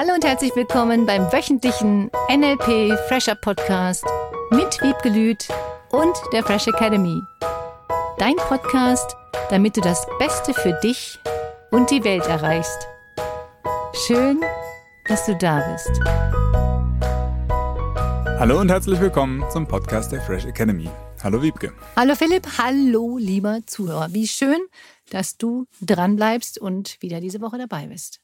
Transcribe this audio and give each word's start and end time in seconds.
Hallo 0.00 0.14
und 0.14 0.24
herzlich 0.24 0.54
willkommen 0.54 1.06
beim 1.06 1.22
wöchentlichen 1.32 2.08
NLP 2.30 2.96
Fresher 3.08 3.34
Podcast 3.34 4.04
mit 4.52 4.80
Wiebke 4.80 5.08
Lüth 5.08 5.48
und 5.90 6.16
der 6.32 6.44
Fresh 6.44 6.68
Academy. 6.68 7.20
Dein 8.16 8.36
Podcast, 8.36 9.16
damit 9.50 9.76
du 9.76 9.80
das 9.80 10.06
Beste 10.20 10.54
für 10.54 10.78
dich 10.84 11.18
und 11.72 11.90
die 11.90 12.04
Welt 12.04 12.24
erreichst. 12.28 12.86
Schön, 14.06 14.40
dass 15.08 15.26
du 15.26 15.34
da 15.34 15.68
bist. 15.72 15.90
Hallo 18.38 18.60
und 18.60 18.70
herzlich 18.70 19.00
willkommen 19.00 19.42
zum 19.50 19.66
Podcast 19.66 20.12
der 20.12 20.20
Fresh 20.20 20.44
Academy. 20.44 20.88
Hallo 21.24 21.42
Wiebke. 21.42 21.72
Hallo 21.96 22.14
Philipp, 22.14 22.46
hallo 22.56 23.18
lieber 23.18 23.62
Zuhörer. 23.66 24.12
Wie 24.12 24.28
schön, 24.28 24.60
dass 25.10 25.38
du 25.38 25.66
dran 25.80 26.14
bleibst 26.14 26.56
und 26.56 26.98
wieder 27.00 27.20
diese 27.20 27.40
Woche 27.40 27.58
dabei 27.58 27.88
bist. 27.88 28.20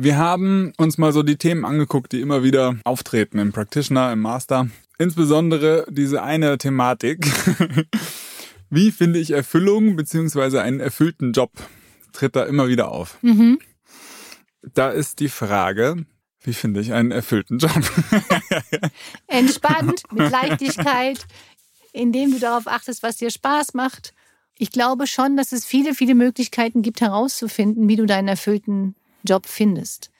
Wir 0.00 0.16
haben 0.16 0.72
uns 0.76 0.96
mal 0.96 1.12
so 1.12 1.24
die 1.24 1.38
Themen 1.38 1.64
angeguckt, 1.64 2.12
die 2.12 2.20
immer 2.20 2.44
wieder 2.44 2.76
auftreten 2.84 3.40
im 3.40 3.50
Practitioner, 3.50 4.12
im 4.12 4.20
Master. 4.20 4.68
Insbesondere 4.96 5.86
diese 5.90 6.22
eine 6.22 6.56
Thematik. 6.56 7.26
Wie 8.70 8.92
finde 8.92 9.18
ich 9.18 9.32
Erfüllung 9.32 9.96
beziehungsweise 9.96 10.62
einen 10.62 10.78
erfüllten 10.78 11.32
Job? 11.32 11.50
Tritt 12.12 12.36
da 12.36 12.44
immer 12.44 12.68
wieder 12.68 12.92
auf. 12.92 13.18
Mhm. 13.22 13.58
Da 14.72 14.90
ist 14.90 15.18
die 15.18 15.28
Frage, 15.28 16.06
wie 16.44 16.52
finde 16.52 16.78
ich 16.78 16.92
einen 16.92 17.10
erfüllten 17.10 17.58
Job? 17.58 17.72
Entspannt, 19.26 20.04
mit 20.12 20.30
Leichtigkeit, 20.30 21.26
indem 21.92 22.30
du 22.30 22.38
darauf 22.38 22.68
achtest, 22.68 23.02
was 23.02 23.16
dir 23.16 23.30
Spaß 23.30 23.74
macht. 23.74 24.14
Ich 24.58 24.70
glaube 24.70 25.08
schon, 25.08 25.36
dass 25.36 25.50
es 25.50 25.64
viele, 25.64 25.92
viele 25.92 26.14
Möglichkeiten 26.14 26.82
gibt, 26.82 27.00
herauszufinden, 27.00 27.88
wie 27.88 27.96
du 27.96 28.06
deinen 28.06 28.28
erfüllten 28.28 28.94
Job 29.24 29.46
findest, 29.46 30.10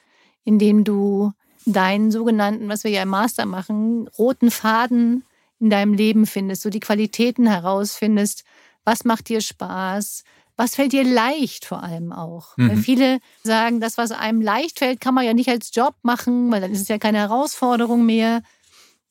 indem 0.44 0.84
du 0.84 1.32
deinen 1.66 2.10
sogenannten, 2.10 2.68
was 2.68 2.84
wir 2.84 2.90
ja 2.90 3.02
im 3.02 3.10
Master 3.10 3.46
machen, 3.46 4.08
roten 4.18 4.50
Faden 4.50 5.24
in 5.60 5.70
deinem 5.70 5.92
Leben 5.92 6.26
findest, 6.26 6.62
so 6.62 6.70
die 6.70 6.80
Qualitäten 6.80 7.46
herausfindest, 7.46 8.44
was 8.84 9.04
macht 9.04 9.28
dir 9.28 9.40
Spaß, 9.40 10.24
was 10.56 10.74
fällt 10.74 10.92
dir 10.92 11.04
leicht 11.04 11.64
vor 11.64 11.82
allem 11.82 12.12
auch. 12.12 12.56
Mhm. 12.56 12.68
Weil 12.68 12.76
viele 12.78 13.18
sagen, 13.44 13.80
das, 13.80 13.98
was 13.98 14.12
einem 14.12 14.40
leicht 14.40 14.78
fällt, 14.78 15.00
kann 15.00 15.14
man 15.14 15.24
ja 15.24 15.34
nicht 15.34 15.48
als 15.48 15.74
Job 15.74 15.94
machen, 16.02 16.50
weil 16.50 16.60
dann 16.60 16.72
ist 16.72 16.80
es 16.80 16.88
ja 16.88 16.98
keine 16.98 17.18
Herausforderung 17.18 18.06
mehr. 18.06 18.42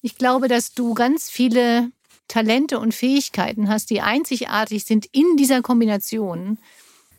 Ich 0.02 0.17
glaube, 0.17 0.47
dass 0.47 0.73
du 0.73 0.93
ganz 0.93 1.30
viele 1.30 1.91
Talente 2.27 2.80
und 2.80 2.93
Fähigkeiten 2.93 3.69
hast, 3.69 3.89
die 3.89 4.02
einzigartig 4.02 4.83
sind 4.83 5.05
in 5.11 5.38
dieser 5.38 5.61
Kombination 5.61 6.58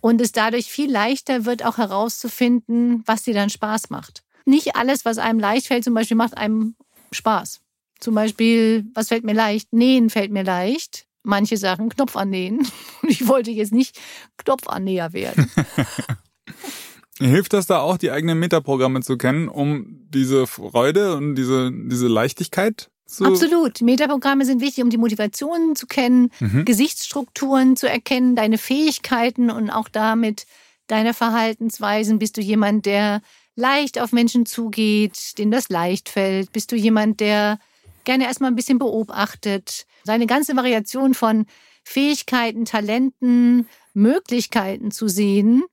und 0.00 0.20
es 0.20 0.32
dadurch 0.32 0.66
viel 0.66 0.90
leichter 0.90 1.44
wird, 1.44 1.64
auch 1.64 1.78
herauszufinden, 1.78 3.02
was 3.06 3.22
dir 3.22 3.34
dann 3.34 3.50
Spaß 3.50 3.90
macht. 3.90 4.22
Nicht 4.44 4.76
alles, 4.76 5.04
was 5.04 5.18
einem 5.18 5.38
leicht 5.38 5.66
fällt, 5.66 5.84
zum 5.84 5.94
Beispiel 5.94 6.16
macht 6.16 6.36
einem 6.36 6.74
Spaß. 7.12 7.60
Zum 8.00 8.14
Beispiel, 8.14 8.86
was 8.94 9.08
fällt 9.08 9.24
mir 9.24 9.34
leicht? 9.34 9.72
Nähen 9.72 10.08
fällt 10.08 10.30
mir 10.30 10.44
leicht. 10.44 11.06
Manche 11.24 11.56
Sachen 11.56 11.88
Knopf 11.88 12.16
annähen. 12.16 12.58
Und 13.02 13.08
ich 13.10 13.26
wollte 13.26 13.50
jetzt 13.50 13.72
nicht 13.72 13.98
Knopfannäher 14.38 15.12
werden. 15.12 15.50
Hilft 17.18 17.52
das 17.52 17.66
da 17.66 17.80
auch, 17.80 17.98
die 17.98 18.10
eigenen 18.10 18.38
Metaprogramme 18.38 19.00
zu 19.00 19.18
kennen, 19.18 19.48
um 19.48 20.06
diese 20.08 20.46
Freude 20.46 21.16
und 21.16 21.34
diese, 21.34 21.70
diese 21.72 22.06
Leichtigkeit 22.06 22.90
so. 23.10 23.24
Absolut. 23.24 23.80
Metaprogramme 23.80 24.44
sind 24.44 24.60
wichtig, 24.60 24.84
um 24.84 24.90
die 24.90 24.98
Motivationen 24.98 25.74
zu 25.74 25.86
kennen, 25.86 26.30
mhm. 26.40 26.66
Gesichtsstrukturen 26.66 27.74
zu 27.74 27.88
erkennen, 27.88 28.36
deine 28.36 28.58
Fähigkeiten 28.58 29.50
und 29.50 29.70
auch 29.70 29.88
damit 29.88 30.46
deine 30.88 31.14
Verhaltensweisen. 31.14 32.18
Bist 32.18 32.36
du 32.36 32.42
jemand, 32.42 32.84
der 32.84 33.22
leicht 33.56 33.98
auf 33.98 34.12
Menschen 34.12 34.44
zugeht, 34.44 35.38
dem 35.38 35.50
das 35.50 35.70
leicht 35.70 36.10
fällt? 36.10 36.52
Bist 36.52 36.70
du 36.70 36.76
jemand, 36.76 37.20
der 37.20 37.58
gerne 38.04 38.24
erstmal 38.24 38.50
ein 38.50 38.56
bisschen 38.56 38.78
beobachtet? 38.78 39.86
Seine 40.04 40.26
ganze 40.26 40.54
Variation 40.54 41.14
von 41.14 41.46
Fähigkeiten, 41.84 42.66
Talenten, 42.66 43.66
Möglichkeiten 43.94 44.90
zu 44.90 45.08
sehen 45.08 45.64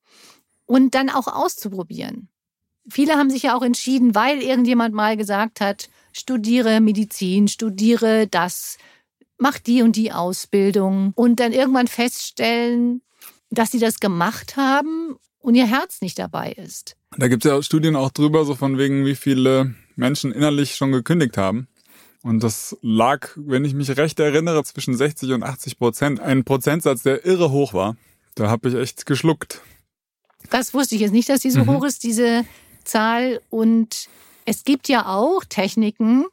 und 0.66 0.96
dann 0.96 1.10
auch 1.10 1.28
auszuprobieren. 1.28 2.30
Viele 2.88 3.16
haben 3.16 3.30
sich 3.30 3.44
ja 3.44 3.58
auch 3.58 3.64
entschieden, 3.64 4.16
weil 4.16 4.42
irgendjemand 4.42 4.96
mal 4.96 5.18
gesagt 5.18 5.60
hat, 5.60 5.90
studiere 6.16 6.80
Medizin, 6.80 7.48
studiere 7.48 8.28
das, 8.28 8.78
mach 9.38 9.60
die 9.60 9.82
und 9.82 9.98
die 9.98 10.14
Ausbildung 10.14 11.12
und 11.16 11.40
dann 11.42 11.52
irgendwann 11.52 11.88
feststellen, 11.88 13.02
dass 13.50 13.72
sie 13.72 13.80
das 13.80 14.00
gemacht 14.00 14.56
haben 14.56 15.18
und 15.40 15.56
ihr 15.56 15.68
Herz 15.68 16.02
nicht 16.02 16.18
dabei 16.18 16.54
ist. 16.54 16.96
Da 17.18 17.28
gibt 17.28 17.46
es 17.46 17.52
ja 17.52 17.62
Studien 17.62 17.96
auch 17.98 18.12
drüber, 18.12 18.46
so 18.46 18.56
von 18.56 18.78
wegen, 18.78 19.06
wie 19.06 19.16
viele 19.16 19.76
Menschen 19.96 20.32
innerlich 20.32 20.76
schon 20.76 20.94
gekündigt 20.94 21.38
haben. 21.38 21.68
Und 22.24 22.42
das 22.44 22.76
lag, 22.82 23.30
wenn 23.36 23.66
ich 23.66 23.74
mich 23.74 23.96
recht 23.98 24.20
erinnere, 24.20 24.64
zwischen 24.64 24.96
60 24.96 25.34
und 25.34 25.44
80 25.44 25.78
Prozent. 25.78 26.20
Ein 26.20 26.44
Prozentsatz, 26.44 27.04
der 27.04 27.26
irre 27.26 27.52
hoch 27.52 27.74
war. 27.74 27.98
Da 28.34 28.50
habe 28.50 28.70
ich 28.70 28.76
echt 28.76 29.06
geschluckt. 29.06 29.62
Das 30.50 30.74
wusste 30.74 30.96
ich 30.96 31.02
jetzt 31.02 31.12
nicht, 31.12 31.30
dass 31.30 31.42
die 31.42 31.52
so 31.52 31.64
mhm. 31.64 31.68
hoch 31.68 31.86
ist, 31.86 32.04
diese 32.04 32.46
Zahl. 32.84 33.42
Und 33.50 34.08
es 34.46 34.64
gibt 34.64 34.88
ja 34.88 35.08
auch 35.08 35.44
Techniken, 35.44 36.26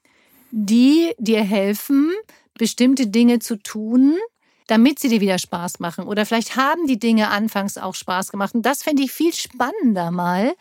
die 0.51 1.15
dir 1.19 1.43
helfen, 1.43 2.13
bestimmte 2.55 3.07
Dinge 3.07 3.39
zu 3.39 3.57
tun, 3.57 4.19
damit 4.67 4.99
sie 4.99 5.09
dir 5.09 5.21
wieder 5.21 5.39
Spaß 5.39 5.81
machen. 5.81 6.07
Oder 6.07 6.27
vielleicht 6.27 6.57
haben 6.57 6.87
die 6.87 6.99
Dinge 6.99 7.29
anfangs 7.29 7.79
auch 7.79 7.95
Spaß 7.95 8.31
gemacht. 8.31 8.55
Und 8.55 8.63
das 8.63 8.83
fände 8.83 9.03
ich 9.03 9.13
viel 9.13 9.33
spannender 9.33 10.11
mal. 10.11 10.55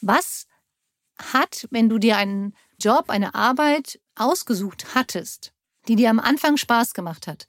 Was 0.00 0.46
hat, 1.32 1.66
wenn 1.70 1.88
du 1.88 1.98
dir 1.98 2.16
einen 2.16 2.54
Job, 2.78 3.06
eine 3.08 3.34
Arbeit 3.34 4.00
ausgesucht 4.14 4.94
hattest, 4.94 5.52
die 5.88 5.96
dir 5.96 6.10
am 6.10 6.20
Anfang 6.20 6.56
Spaß 6.56 6.94
gemacht 6.94 7.26
hat, 7.26 7.46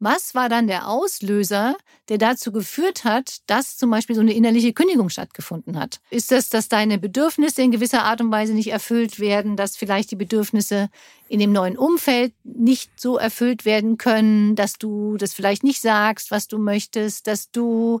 was 0.00 0.34
war 0.34 0.48
dann 0.48 0.66
der 0.66 0.88
Auslöser, 0.88 1.76
der 2.08 2.18
dazu 2.18 2.52
geführt 2.52 3.04
hat, 3.04 3.38
dass 3.46 3.76
zum 3.76 3.90
Beispiel 3.90 4.14
so 4.16 4.20
eine 4.20 4.34
innerliche 4.34 4.72
Kündigung 4.72 5.08
stattgefunden 5.08 5.78
hat? 5.78 6.00
Ist 6.10 6.30
das, 6.30 6.50
dass 6.50 6.68
deine 6.68 6.98
Bedürfnisse 6.98 7.62
in 7.62 7.70
gewisser 7.70 8.04
Art 8.04 8.20
und 8.20 8.30
Weise 8.30 8.52
nicht 8.52 8.70
erfüllt 8.70 9.20
werden, 9.20 9.56
dass 9.56 9.76
vielleicht 9.76 10.10
die 10.10 10.16
Bedürfnisse 10.16 10.90
in 11.28 11.38
dem 11.38 11.52
neuen 11.52 11.78
Umfeld 11.78 12.34
nicht 12.42 12.90
so 13.00 13.16
erfüllt 13.16 13.64
werden 13.64 13.96
können, 13.96 14.56
dass 14.56 14.74
du 14.74 15.16
das 15.16 15.32
vielleicht 15.32 15.62
nicht 15.64 15.80
sagst, 15.80 16.30
was 16.30 16.48
du 16.48 16.58
möchtest, 16.58 17.26
dass 17.26 17.50
du 17.50 18.00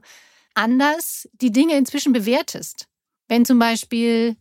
anders 0.54 1.28
die 1.32 1.52
Dinge 1.52 1.76
inzwischen 1.76 2.12
bewertest? 2.12 2.86
Wenn 3.28 3.44
zum 3.44 3.58
Beispiel 3.58 4.36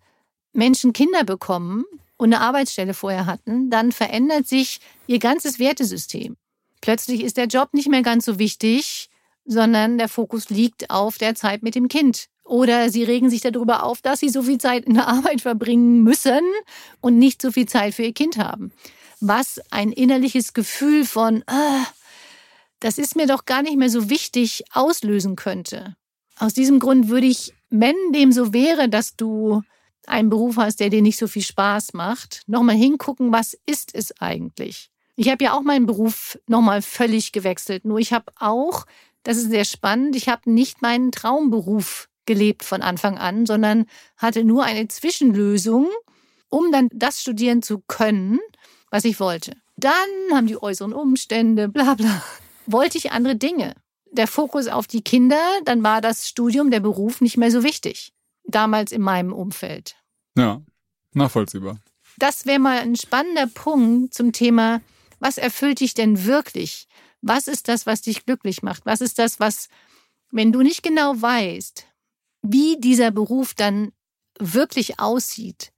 Menschen 0.54 0.92
Kinder 0.92 1.24
bekommen 1.24 1.86
und 2.18 2.34
eine 2.34 2.44
Arbeitsstelle 2.44 2.94
vorher 2.94 3.26
hatten, 3.26 3.70
dann 3.70 3.92
verändert 3.92 4.48
sich 4.48 4.80
ihr 5.08 5.20
ganzes 5.20 5.60
Wertesystem. 5.60 6.36
Plötzlich 6.84 7.24
ist 7.24 7.38
der 7.38 7.46
Job 7.46 7.74
nicht 7.74 7.88
mehr 7.88 8.02
ganz 8.02 8.26
so 8.26 8.40
wichtig, 8.40 9.10
sondern 9.46 9.98
der 9.98 10.10
Fokus 10.10 10.50
liegt 10.50 10.90
auf 10.90 11.18
der 11.18 11.34
Zeit 11.34 11.64
mit 11.64 11.76
dem 11.76 11.88
Kind. 11.88 12.28
Oder 12.44 12.90
sie 12.90 13.06
regen 13.06 13.30
sich 13.30 13.40
darüber 13.40 13.84
auf, 13.84 14.02
dass 14.02 14.20
sie 14.20 14.28
so 14.28 14.44
viel 14.44 14.58
Zeit 14.58 14.84
in 14.84 14.96
der 14.96 15.08
Arbeit 15.08 15.40
verbringen 15.40 16.04
müssen 16.04 16.42
und 17.00 17.18
nicht 17.18 17.42
so 17.42 17.54
viel 17.54 17.68
Zeit 17.68 17.94
für 17.94 18.04
ihr 18.04 18.12
Kind 18.12 18.36
haben. 18.38 18.74
Was 19.22 19.62
ein 19.72 19.94
innerliches 19.94 20.52
Gefühl 20.52 21.06
von, 21.06 21.46
ah, 21.48 21.86
das 22.82 22.98
ist 22.98 23.16
mir 23.16 23.28
doch 23.28 23.46
gar 23.46 23.62
nicht 23.62 23.78
mehr 23.78 23.90
so 23.90 24.10
wichtig, 24.10 24.66
auslösen 24.74 25.38
könnte. 25.38 25.96
Aus 26.38 26.54
diesem 26.54 26.80
Grund 26.80 27.08
würde 27.08 27.28
ich, 27.28 27.54
wenn 27.70 27.96
dem 28.14 28.34
so 28.34 28.52
wäre, 28.52 28.90
dass 28.90 29.16
du 29.16 29.62
einen 30.06 30.30
Beruf 30.30 30.58
hast, 30.58 30.82
der 30.82 30.90
dir 30.90 31.02
nicht 31.02 31.18
so 31.18 31.28
viel 31.30 31.44
Spaß 31.44 31.94
macht, 31.94 32.42
nochmal 32.46 32.76
hingucken, 32.76 33.32
was 33.32 33.58
ist 33.66 33.96
es 33.96 34.20
eigentlich? 34.20 34.90
Ich 35.16 35.30
habe 35.30 35.44
ja 35.44 35.54
auch 35.54 35.62
meinen 35.62 35.86
Beruf 35.86 36.40
nochmal 36.48 36.82
völlig 36.82 37.32
gewechselt. 37.32 37.86
Nur 37.86 38.00
ich 38.00 38.14
habe 38.14 38.32
auch, 38.40 38.86
das 39.24 39.38
ist 39.38 39.50
sehr 39.50 39.66
spannend, 39.66 40.16
ich 40.16 40.28
habe 40.28 40.50
nicht 40.52 40.82
meinen 40.82 41.12
Traumberuf 41.12 42.10
gelebt 42.26 42.64
von 42.64 42.82
Anfang 42.82 43.18
an, 43.18 43.46
sondern 43.46 43.86
hatte 44.18 44.44
nur 44.44 44.64
eine 44.64 44.88
Zwischenlösung, 44.88 45.88
um 46.50 46.72
dann 46.72 46.90
das 46.92 47.22
studieren 47.22 47.62
zu 47.62 47.84
können, 47.88 48.40
was 48.90 49.06
ich 49.06 49.20
wollte. 49.20 49.56
Dann 49.76 49.94
haben 50.32 50.48
die 50.48 50.62
äußeren 50.62 50.94
Umstände, 50.94 51.68
bla 51.68 51.96
bla, 51.96 52.24
wollte 52.66 52.98
ich 52.98 53.12
andere 53.12 53.36
Dinge. 53.36 53.76
Der 54.12 54.28
Fokus 54.28 54.68
auf 54.68 54.88
die 54.88 55.02
Kinder, 55.04 55.42
dann 55.66 55.84
war 55.84 56.00
das 56.00 56.28
Studium, 56.28 56.70
der 56.72 56.80
Beruf 56.80 57.20
nicht 57.22 57.38
mehr 57.38 57.52
so 57.52 57.64
wichtig. 57.64 58.14
Damals 58.46 58.92
in 58.92 59.02
meinem 59.02 59.34
Umfeld. 59.34 59.96
Ja, 60.38 60.62
nachvollziehbar. 61.14 61.80
Das 62.18 62.46
wäre 62.46 62.60
mal 62.60 62.78
ein 62.78 62.96
spannender 62.96 63.48
Punkt 63.48 64.14
zum 64.14 64.32
Thema 64.32 64.82
was 65.24 65.38
erfüllt 65.38 65.80
dich 65.80 65.94
denn 65.94 66.26
wirklich? 66.26 66.88
Was 67.22 67.48
ist 67.48 67.70
das, 67.70 67.86
was 67.86 68.02
dich 68.02 68.26
glücklich 68.26 68.62
macht? 68.62 68.86
Was 68.86 69.00
ist 69.00 69.20
das, 69.20 69.40
was, 69.40 69.70
wenn 70.32 70.52
du 70.52 70.62
nicht 70.62 70.84
genau 70.84 71.14
weißt, 71.16 71.86
wie 72.42 72.76
dieser 72.78 73.12
Beruf 73.12 73.54
dann 73.54 73.94
wirklich 74.38 75.00
aussieht, 75.00 75.72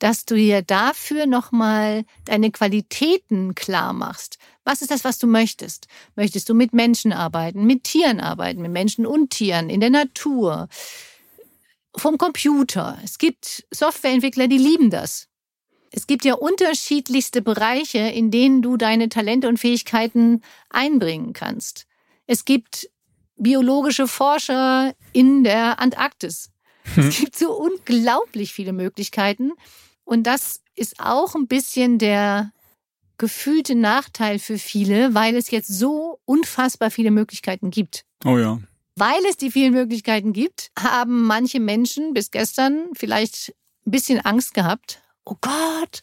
dass 0.00 0.26
du 0.26 0.34
dir 0.34 0.60
dafür 0.60 1.24
nochmal 1.24 2.04
deine 2.26 2.50
Qualitäten 2.50 3.54
klar 3.54 3.92
machst. 3.92 4.38
Was 4.64 4.82
ist 4.82 4.90
das, 4.90 5.04
was 5.04 5.18
du 5.18 5.26
möchtest? 5.26 5.86
Möchtest 6.16 6.48
du 6.48 6.54
mit 6.54 6.74
Menschen 6.74 7.12
arbeiten, 7.12 7.64
mit 7.64 7.84
Tieren 7.84 8.20
arbeiten, 8.20 8.60
mit 8.60 8.72
Menschen 8.72 9.06
und 9.06 9.30
Tieren, 9.30 9.70
in 9.70 9.80
der 9.80 9.90
Natur? 9.90 10.68
vom 11.96 12.18
Computer. 12.18 12.98
Es 13.02 13.18
gibt 13.18 13.66
Softwareentwickler, 13.72 14.46
die 14.46 14.58
lieben 14.58 14.90
das. 14.90 15.29
Es 15.90 16.06
gibt 16.06 16.24
ja 16.24 16.34
unterschiedlichste 16.34 17.42
Bereiche, 17.42 17.98
in 17.98 18.30
denen 18.30 18.62
du 18.62 18.76
deine 18.76 19.08
Talente 19.08 19.48
und 19.48 19.58
Fähigkeiten 19.58 20.42
einbringen 20.68 21.32
kannst. 21.32 21.86
Es 22.26 22.44
gibt 22.44 22.88
biologische 23.36 24.06
Forscher 24.06 24.94
in 25.12 25.42
der 25.42 25.80
Antarktis. 25.80 26.50
Es 26.84 26.96
hm. 26.96 27.10
gibt 27.10 27.36
so 27.36 27.52
unglaublich 27.52 28.52
viele 28.52 28.72
Möglichkeiten. 28.72 29.52
Und 30.04 30.24
das 30.24 30.60
ist 30.74 31.00
auch 31.00 31.34
ein 31.34 31.46
bisschen 31.46 31.98
der 31.98 32.52
gefühlte 33.18 33.74
Nachteil 33.74 34.38
für 34.38 34.58
viele, 34.58 35.14
weil 35.14 35.36
es 35.36 35.50
jetzt 35.50 35.68
so 35.68 36.20
unfassbar 36.24 36.90
viele 36.90 37.10
Möglichkeiten 37.10 37.70
gibt. 37.70 38.04
Oh 38.24 38.38
ja. 38.38 38.58
Weil 38.96 39.24
es 39.28 39.36
die 39.36 39.50
vielen 39.50 39.72
Möglichkeiten 39.72 40.32
gibt, 40.32 40.70
haben 40.78 41.22
manche 41.22 41.60
Menschen 41.60 42.12
bis 42.12 42.30
gestern 42.30 42.88
vielleicht 42.94 43.54
ein 43.86 43.90
bisschen 43.90 44.20
Angst 44.20 44.54
gehabt. 44.54 45.02
Oh 45.24 45.36
Gott, 45.40 46.02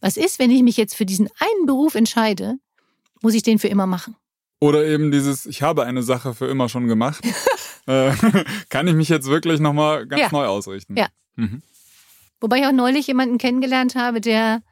was 0.00 0.16
ist, 0.16 0.38
wenn 0.38 0.50
ich 0.50 0.62
mich 0.62 0.76
jetzt 0.76 0.94
für 0.94 1.06
diesen 1.06 1.28
einen 1.38 1.66
Beruf 1.66 1.94
entscheide? 1.94 2.56
Muss 3.22 3.34
ich 3.34 3.42
den 3.42 3.58
für 3.58 3.68
immer 3.68 3.86
machen? 3.86 4.16
Oder 4.60 4.86
eben 4.86 5.10
dieses, 5.10 5.46
ich 5.46 5.62
habe 5.62 5.84
eine 5.84 6.02
Sache 6.02 6.34
für 6.34 6.46
immer 6.46 6.68
schon 6.68 6.86
gemacht. 6.86 7.24
äh, 7.86 8.12
kann 8.68 8.86
ich 8.86 8.94
mich 8.94 9.08
jetzt 9.08 9.26
wirklich 9.26 9.60
nochmal 9.60 10.06
ganz 10.06 10.22
ja. 10.22 10.28
neu 10.30 10.46
ausrichten? 10.46 10.96
Ja. 10.96 11.08
Mhm. 11.36 11.62
Wobei 12.40 12.60
ich 12.60 12.66
auch 12.66 12.72
neulich 12.72 13.06
jemanden 13.06 13.38
kennengelernt 13.38 13.94
habe, 13.94 14.20
der 14.20 14.62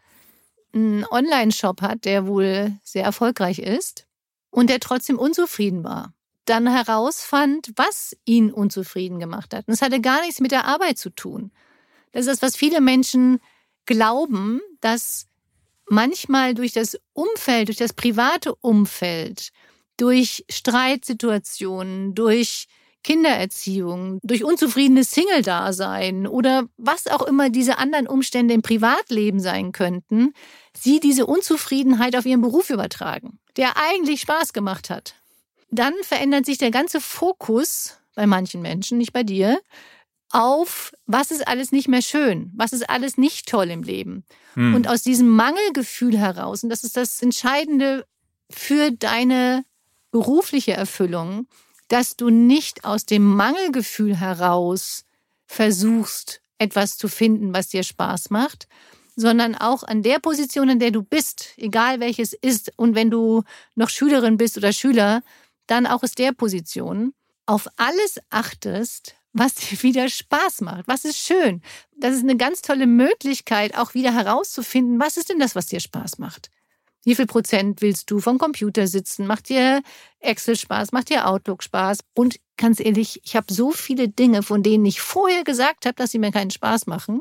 einen 0.75 1.05
Online-Shop 1.11 1.83
hat, 1.83 2.05
der 2.05 2.27
wohl 2.27 2.73
sehr 2.83 3.05
erfolgreich 3.05 3.59
ist 3.59 4.07
und 4.51 4.71
der 4.71 4.81
trotzdem 4.81 5.19
unzufrieden 5.19 5.85
war. 5.85 6.15
Dann 6.45 6.67
herausfand, 6.67 7.73
was 7.77 8.17
ihn 8.25 8.51
unzufrieden 8.51 9.21
gemacht 9.21 9.55
hat. 9.55 9.69
Und 9.69 9.75
es 9.75 9.83
hatte 9.83 10.01
gar 10.01 10.21
nichts 10.23 10.41
mit 10.41 10.51
der 10.51 10.67
Arbeit 10.67 10.99
zu 10.99 11.11
tun. 11.11 11.53
Das 12.13 12.27
ist 12.27 12.29
das, 12.29 12.43
was 12.43 12.57
viele 12.57 12.81
Menschen 12.81 13.41
glauben, 13.87 14.61
dass 14.81 15.27
manchmal 15.87 16.55
durch 16.55 16.73
das 16.73 16.99
Umfeld, 17.13 17.69
durch 17.69 17.79
das 17.79 17.93
private 17.93 18.55
Umfeld, 18.57 19.51
durch 19.97 20.45
Streitsituationen, 20.51 22.15
durch 22.15 22.67
Kindererziehung, 23.03 24.21
durch 24.23 24.45
unzufriedenes 24.45 25.11
Single-Dasein 25.11 26.27
oder 26.27 26.69
was 26.77 27.09
auch 27.09 27.23
immer 27.23 27.51
diese 27.51 27.79
anderen 27.79 28.07
Umstände 28.07 28.55
im 28.55 28.63
Privatleben 28.63 29.41
sein 29.41 29.73
könnten, 29.73 30.33
sie 30.77 31.01
diese 31.01 31.27
Unzufriedenheit 31.27 32.17
auf 32.17 32.27
ihren 32.27 32.41
Beruf 32.41 32.71
übertragen, 32.71 33.39
der 33.57 33.77
eigentlich 33.77 34.21
Spaß 34.21 34.53
gemacht 34.53 34.89
hat. 34.89 35.17
Dann 35.71 35.95
verändert 36.03 36.47
sich 36.47 36.59
der 36.59 36.71
ganze 36.71 37.01
Fokus 37.01 37.99
bei 38.15 38.27
manchen 38.27 38.63
Menschen, 38.63 38.99
nicht 38.99 39.13
bei 39.13 39.23
dir, 39.23 39.61
auf, 40.33 40.93
was 41.07 41.31
ist 41.31 41.47
alles 41.47 41.73
nicht 41.73 41.89
mehr 41.89 42.03
schön, 42.03 42.51
was 42.55 42.73
ist 42.73 42.89
alles 42.89 43.19
nicht 43.19 43.49
toll 43.49 43.71
im 43.71 43.83
Leben. 43.83 44.25
Hm. 44.55 44.75
Und 44.75 44.89
aus 44.89 45.03
diesem 45.03 45.29
Mangelgefühl 45.29 46.19
heraus, 46.19 46.63
und 46.63 46.71
das 46.71 46.85
ist 46.85 46.97
das 46.97 47.23
Entscheidende 47.23 48.07
für 48.51 48.91
deine 48.91 49.65
berufliche 50.11 50.73
Erfüllung, 50.73 51.47
dass 51.89 52.17
du 52.17 52.31
nicht 52.31 52.85
aus 52.85 53.05
dem 53.05 53.25
Mangelgefühl 53.25 54.17
heraus 54.17 55.05
versuchst, 55.47 56.41
etwas 56.59 56.97
zu 56.97 57.09
finden, 57.09 57.53
was 57.53 57.69
dir 57.69 57.83
Spaß 57.83 58.31
macht, 58.31 58.69
sondern 59.17 59.55
auch 59.55 59.83
an 59.83 60.03
der 60.03 60.19
Position, 60.19 60.71
in 60.71 60.79
der 60.79 60.91
du 60.91 61.03
bist, 61.03 61.51
egal 61.57 62.01
welches 62.01 62.33
ist, 62.33 62.73
und 62.77 62.95
wenn 62.95 63.11
du 63.11 63.43
noch 63.75 63.91
Schülerin 63.91 64.37
bist 64.39 64.57
oder 64.57 64.73
Schüler, 64.73 65.23
dann 65.67 65.87
auch 65.87 66.03
aus 66.03 66.13
der 66.13 66.33
Position, 66.33 67.13
auf 67.47 67.69
alles 67.77 68.19
achtest, 68.31 69.15
was 69.33 69.55
dir 69.55 69.83
wieder 69.83 70.09
Spaß 70.09 70.61
macht, 70.63 70.89
was 70.89 71.05
ist 71.05 71.19
schön. 71.19 71.63
Das 71.97 72.15
ist 72.15 72.23
eine 72.23 72.37
ganz 72.37 72.63
tolle 72.63 72.87
Möglichkeit, 72.87 73.77
auch 73.77 73.95
wieder 73.95 74.15
herauszufinden, 74.15 75.01
was 75.01 75.17
ist 75.17 75.31
denn 75.31 75.39
das, 75.39 75.55
was 75.55 75.67
dir 75.67 75.81
Spaß 75.81 76.19
macht. 76.19 76.51
Wie 77.05 77.17
viel 77.17 77.27
Prozent 77.27 77.83
willst 77.83 78.11
du 78.11 78.21
vom 78.21 78.39
Computer 78.39 78.87
sitzen? 78.87 79.27
Macht 79.27 79.49
dir 79.49 79.83
Excel 80.21 80.57
Spaß? 80.57 80.93
Macht 80.93 81.11
dir 81.11 81.27
Outlook 81.27 81.65
Spaß? 81.65 81.99
Und 82.15 82.39
ganz 82.57 82.79
ehrlich, 82.79 83.21
ich 83.25 83.35
habe 83.35 83.53
so 83.53 83.73
viele 83.73 84.09
Dinge, 84.09 84.45
von 84.45 84.63
denen 84.63 84.87
ich 84.87 85.01
vorher 85.01 85.43
gesagt 85.43 85.85
habe, 85.85 85.97
dass 85.97 86.13
sie 86.13 86.21
mir 86.21 86.31
keinen 86.31 86.53
Spaß 86.53 86.87
machen, 86.87 87.21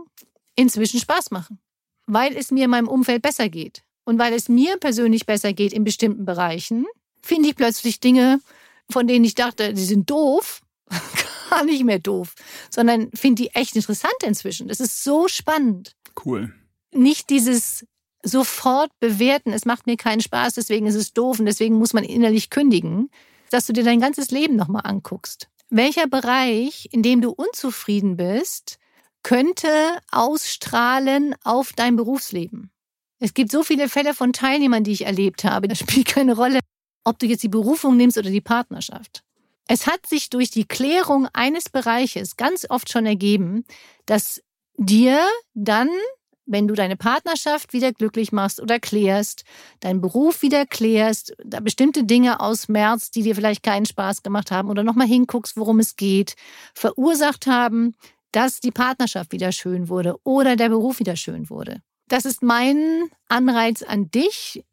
inzwischen 0.55 0.99
Spaß 0.99 1.31
machen. 1.31 1.59
Weil 2.05 2.37
es 2.37 2.51
mir 2.51 2.65
in 2.65 2.69
meinem 2.69 2.87
Umfeld 2.87 3.23
besser 3.23 3.49
geht. 3.49 3.83
Und 4.03 4.19
weil 4.19 4.33
es 4.33 4.49
mir 4.49 4.77
persönlich 4.77 5.25
besser 5.25 5.51
geht 5.53 5.73
in 5.73 5.83
bestimmten 5.83 6.25
Bereichen, 6.25 6.85
finde 7.23 7.49
ich 7.49 7.55
plötzlich 7.55 7.99
Dinge, 7.99 8.39
von 8.89 9.07
denen 9.07 9.25
ich 9.25 9.35
dachte, 9.35 9.73
die 9.73 9.83
sind 9.83 10.09
doof, 10.09 10.61
gar 11.51 11.63
nicht 11.65 11.83
mehr 11.83 11.99
doof, 11.99 12.33
sondern 12.69 13.09
finde 13.13 13.43
die 13.43 13.49
echt 13.49 13.75
interessant 13.75 14.23
inzwischen. 14.23 14.67
Das 14.67 14.79
ist 14.79 15.03
so 15.03 15.27
spannend. 15.27 15.95
Cool. 16.25 16.53
Nicht 16.93 17.29
dieses 17.29 17.85
sofort 18.23 18.91
bewerten, 18.99 19.51
es 19.53 19.65
macht 19.65 19.87
mir 19.87 19.97
keinen 19.97 20.21
Spaß, 20.21 20.55
deswegen 20.55 20.85
ist 20.85 20.95
es 20.95 21.13
doof 21.13 21.39
und 21.39 21.45
deswegen 21.45 21.75
muss 21.75 21.93
man 21.93 22.03
innerlich 22.03 22.49
kündigen, 22.49 23.09
dass 23.49 23.65
du 23.65 23.73
dir 23.73 23.83
dein 23.83 23.99
ganzes 23.99 24.31
Leben 24.31 24.55
nochmal 24.55 24.83
anguckst. 24.85 25.49
Welcher 25.69 26.07
Bereich, 26.07 26.89
in 26.91 27.01
dem 27.01 27.21
du 27.21 27.31
unzufrieden 27.31 28.17
bist, 28.17 28.77
könnte 29.23 29.69
ausstrahlen 30.11 31.35
auf 31.43 31.73
dein 31.73 31.95
Berufsleben? 31.95 32.71
Es 33.19 33.33
gibt 33.33 33.51
so 33.51 33.63
viele 33.63 33.87
Fälle 33.87 34.13
von 34.13 34.33
Teilnehmern, 34.33 34.83
die 34.83 34.91
ich 34.91 35.05
erlebt 35.05 35.43
habe. 35.43 35.67
Das 35.67 35.79
spielt 35.79 36.07
keine 36.07 36.35
Rolle, 36.35 36.59
ob 37.03 37.19
du 37.19 37.25
jetzt 37.25 37.43
die 37.43 37.49
Berufung 37.49 37.97
nimmst 37.97 38.17
oder 38.17 38.29
die 38.29 38.41
Partnerschaft. 38.41 39.23
Es 39.73 39.87
hat 39.87 40.05
sich 40.05 40.29
durch 40.29 40.51
die 40.51 40.65
Klärung 40.65 41.29
eines 41.31 41.69
Bereiches 41.69 42.35
ganz 42.35 42.69
oft 42.69 42.91
schon 42.91 43.05
ergeben, 43.05 43.63
dass 44.05 44.41
dir 44.75 45.25
dann 45.53 45.87
wenn 46.45 46.67
du 46.67 46.73
deine 46.73 46.97
Partnerschaft 46.97 47.71
wieder 47.71 47.93
glücklich 47.93 48.33
machst 48.33 48.59
oder 48.59 48.77
klärst, 48.77 49.45
deinen 49.79 50.01
Beruf 50.01 50.41
wieder 50.41 50.65
klärst, 50.65 51.33
da 51.45 51.61
bestimmte 51.61 52.03
Dinge 52.03 52.41
ausmerzt, 52.41 53.15
die 53.15 53.23
dir 53.23 53.35
vielleicht 53.35 53.63
keinen 53.63 53.85
Spaß 53.85 54.23
gemacht 54.23 54.51
haben 54.51 54.69
oder 54.69 54.83
nochmal 54.83 55.07
hinguckst, 55.07 55.55
worum 55.55 55.79
es 55.79 55.95
geht, 55.95 56.35
verursacht 56.75 57.47
haben, 57.47 57.95
dass 58.33 58.59
die 58.59 58.71
Partnerschaft 58.71 59.31
wieder 59.31 59.53
schön 59.53 59.87
wurde 59.87 60.15
oder 60.25 60.57
der 60.57 60.67
Beruf 60.67 60.99
wieder 60.99 61.15
schön 61.15 61.49
wurde. 61.49 61.81
Das 62.09 62.25
ist 62.25 62.43
mein 62.43 63.09
Anreiz 63.29 63.83
an 63.83 64.11
dich, 64.11 64.65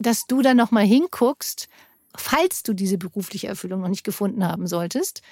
dass 0.00 0.26
du 0.26 0.42
da 0.42 0.54
nochmal 0.54 0.86
hinguckst, 0.86 1.68
falls 2.16 2.62
du 2.62 2.72
diese 2.72 2.98
berufliche 2.98 3.48
Erfüllung 3.48 3.80
noch 3.80 3.88
nicht 3.88 4.04
gefunden 4.04 4.46
haben 4.46 4.66
solltest, 4.66 5.22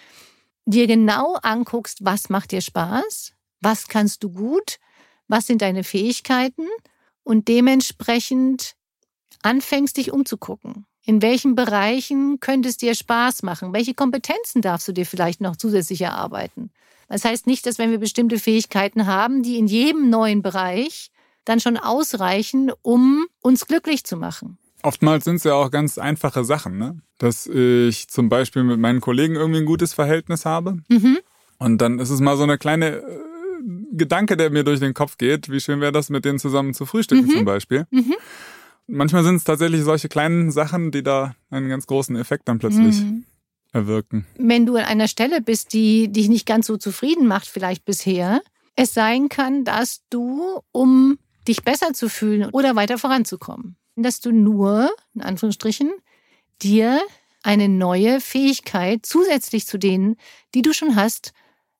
dir 0.64 0.86
genau 0.86 1.34
anguckst, 1.42 2.04
was 2.04 2.28
macht 2.28 2.52
dir 2.52 2.60
Spaß, 2.60 3.32
was 3.60 3.88
kannst 3.88 4.22
du 4.22 4.30
gut, 4.30 4.78
was 5.28 5.46
sind 5.46 5.62
deine 5.62 5.84
Fähigkeiten 5.84 6.66
und 7.22 7.48
dementsprechend 7.48 8.74
anfängst, 9.42 9.96
dich 9.96 10.12
umzugucken. 10.12 10.86
In 11.04 11.22
welchen 11.22 11.54
Bereichen 11.54 12.40
könnte 12.40 12.68
es 12.68 12.76
dir 12.76 12.94
Spaß 12.94 13.42
machen? 13.42 13.72
Welche 13.72 13.94
Kompetenzen 13.94 14.60
darfst 14.60 14.86
du 14.86 14.92
dir 14.92 15.06
vielleicht 15.06 15.40
noch 15.40 15.56
zusätzlich 15.56 16.02
erarbeiten? 16.02 16.70
Das 17.08 17.24
heißt 17.24 17.46
nicht, 17.46 17.66
dass 17.66 17.78
wenn 17.78 17.90
wir 17.90 17.98
bestimmte 17.98 18.38
Fähigkeiten 18.38 19.06
haben, 19.06 19.42
die 19.42 19.58
in 19.58 19.66
jedem 19.66 20.10
neuen 20.10 20.42
Bereich 20.42 21.10
dann 21.44 21.58
schon 21.58 21.76
ausreichen, 21.76 22.70
um 22.82 23.26
uns 23.40 23.66
glücklich 23.66 24.04
zu 24.04 24.16
machen. 24.16 24.58
Oftmals 24.82 25.24
sind 25.24 25.36
es 25.36 25.44
ja 25.44 25.54
auch 25.54 25.70
ganz 25.70 25.98
einfache 25.98 26.44
Sachen, 26.44 26.78
ne? 26.78 27.00
Dass 27.18 27.46
ich 27.46 28.08
zum 28.08 28.28
Beispiel 28.28 28.64
mit 28.64 28.78
meinen 28.78 29.00
Kollegen 29.00 29.36
irgendwie 29.36 29.60
ein 29.60 29.66
gutes 29.66 29.92
Verhältnis 29.92 30.46
habe. 30.46 30.78
Mhm. 30.88 31.18
Und 31.58 31.78
dann 31.78 31.98
ist 31.98 32.10
es 32.10 32.20
mal 32.20 32.36
so 32.36 32.42
eine 32.42 32.56
kleine 32.56 32.96
äh, 32.96 33.02
Gedanke, 33.92 34.36
der 34.36 34.50
mir 34.50 34.64
durch 34.64 34.80
den 34.80 34.94
Kopf 34.94 35.18
geht. 35.18 35.50
Wie 35.50 35.60
schön 35.60 35.80
wäre 35.80 35.92
das, 35.92 36.08
mit 36.08 36.24
denen 36.24 36.38
zusammen 36.38 36.72
zu 36.72 36.86
frühstücken 36.86 37.26
mhm. 37.26 37.30
zum 37.30 37.44
Beispiel. 37.44 37.86
Mhm. 37.90 38.14
Manchmal 38.86 39.22
sind 39.22 39.36
es 39.36 39.44
tatsächlich 39.44 39.82
solche 39.82 40.08
kleinen 40.08 40.50
Sachen, 40.50 40.90
die 40.90 41.02
da 41.02 41.34
einen 41.50 41.68
ganz 41.68 41.86
großen 41.86 42.16
Effekt 42.16 42.48
dann 42.48 42.58
plötzlich 42.58 43.00
mhm. 43.02 43.24
erwirken. 43.72 44.26
Wenn 44.36 44.66
du 44.66 44.76
an 44.76 44.84
einer 44.84 45.06
Stelle 45.06 45.40
bist, 45.42 45.72
die 45.74 46.10
dich 46.10 46.28
nicht 46.28 46.46
ganz 46.46 46.66
so 46.66 46.76
zufrieden 46.76 47.26
macht, 47.26 47.46
vielleicht 47.46 47.84
bisher, 47.84 48.40
es 48.74 48.94
sein 48.94 49.28
kann, 49.28 49.64
dass 49.64 50.00
du, 50.10 50.60
um 50.72 51.18
dich 51.46 51.62
besser 51.62 51.92
zu 51.92 52.08
fühlen 52.08 52.50
oder 52.50 52.74
weiter 52.74 52.98
voranzukommen, 52.98 53.76
dass 54.02 54.20
du 54.20 54.32
nur, 54.32 54.90
in 55.14 55.22
Anführungsstrichen, 55.22 55.92
dir 56.62 57.00
eine 57.42 57.68
neue 57.68 58.20
Fähigkeit 58.20 59.06
zusätzlich 59.06 59.66
zu 59.66 59.78
denen, 59.78 60.16
die 60.54 60.62
du 60.62 60.72
schon 60.72 60.96
hast, 60.96 61.32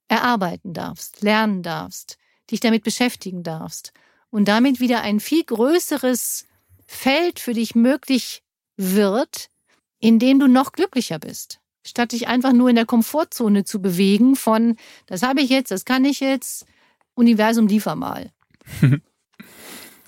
erarbeiten 0.08 0.72
darfst, 0.72 1.22
lernen 1.22 1.62
darfst, 1.62 2.18
dich 2.50 2.60
damit 2.60 2.82
beschäftigen 2.82 3.42
darfst 3.42 3.92
und 4.30 4.48
damit 4.48 4.80
wieder 4.80 5.02
ein 5.02 5.20
viel 5.20 5.44
größeres 5.44 6.46
Feld 6.86 7.38
für 7.38 7.54
dich 7.54 7.74
möglich 7.74 8.42
wird, 8.76 9.48
in 10.00 10.18
dem 10.18 10.40
du 10.40 10.48
noch 10.48 10.72
glücklicher 10.72 11.18
bist. 11.18 11.60
Statt 11.84 12.12
dich 12.12 12.28
einfach 12.28 12.52
nur 12.52 12.68
in 12.68 12.76
der 12.76 12.86
Komfortzone 12.86 13.64
zu 13.64 13.80
bewegen 13.80 14.36
von, 14.36 14.76
das 15.06 15.22
habe 15.22 15.40
ich 15.40 15.50
jetzt, 15.50 15.70
das 15.70 15.84
kann 15.84 16.04
ich 16.04 16.20
jetzt, 16.20 16.66
Universum 17.14 17.66
liefer 17.66 17.94
mal. 17.94 18.32